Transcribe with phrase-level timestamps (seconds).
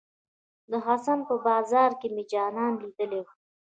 [0.69, 3.33] د حسن په بازار کې مې جانان ليدلی وه.